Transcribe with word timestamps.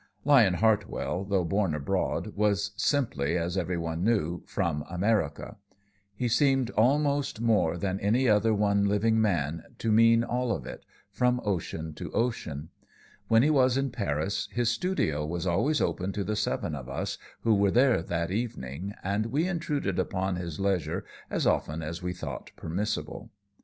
Lyon 0.25 0.55
Hartwell, 0.55 1.25
though 1.25 1.43
born 1.43 1.75
abroad, 1.75 2.35
was 2.35 2.71
simply, 2.75 3.37
as 3.37 3.55
every 3.55 3.77
one 3.77 4.03
knew, 4.03 4.41
"from 4.47 4.83
America." 4.89 5.57
He 6.15 6.27
seemed, 6.27 6.71
almost 6.71 7.39
more 7.39 7.77
than 7.77 7.99
any 7.99 8.27
other 8.27 8.51
one 8.51 8.87
living 8.87 9.21
man, 9.21 9.63
to 9.77 9.91
mean 9.91 10.23
all 10.23 10.51
of 10.51 10.65
it 10.65 10.85
from 11.11 11.39
ocean 11.43 11.93
to 11.93 12.11
ocean. 12.13 12.69
When 13.27 13.43
he 13.43 13.51
was 13.51 13.77
in 13.77 13.91
Paris, 13.91 14.49
his 14.51 14.69
studio 14.71 15.23
was 15.23 15.45
always 15.45 15.79
open 15.79 16.11
to 16.13 16.23
the 16.23 16.35
seven 16.35 16.73
of 16.73 16.89
us 16.89 17.19
who 17.41 17.53
were 17.53 17.69
there 17.69 18.01
that 18.01 18.31
evening, 18.31 18.93
and 19.03 19.27
we 19.27 19.47
intruded 19.47 19.99
upon 19.99 20.35
his 20.35 20.59
leisure 20.59 21.05
as 21.29 21.45
often 21.45 21.83
as 21.83 22.01
we 22.01 22.11
thought 22.13 22.49
permissible. 22.55 23.29